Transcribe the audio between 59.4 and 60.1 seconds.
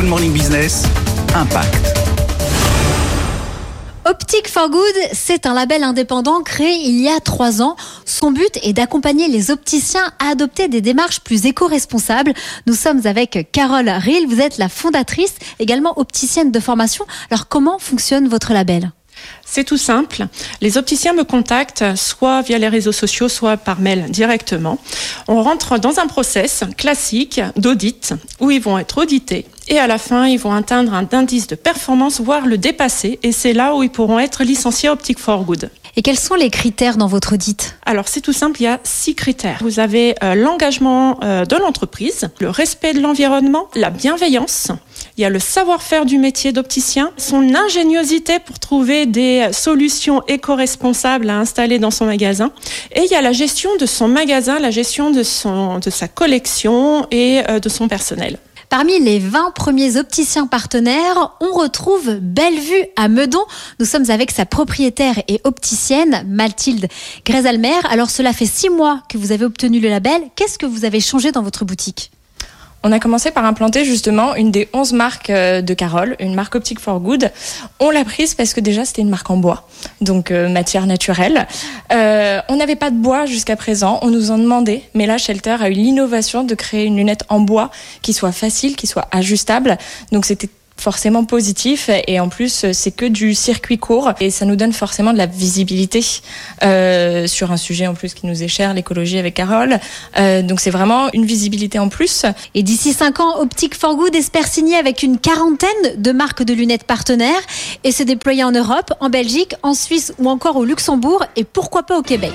premiers